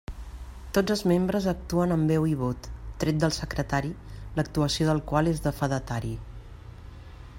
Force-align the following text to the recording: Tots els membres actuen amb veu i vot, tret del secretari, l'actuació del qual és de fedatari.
Tots 0.75 0.93
els 0.93 1.03
membres 1.11 1.47
actuen 1.51 1.93
amb 1.95 2.13
veu 2.13 2.25
i 2.31 2.33
vot, 2.39 2.69
tret 3.03 3.19
del 3.25 3.35
secretari, 3.37 3.93
l'actuació 4.41 4.89
del 4.89 5.03
qual 5.13 5.31
és 5.35 5.45
de 5.45 5.53
fedatari. 5.63 6.15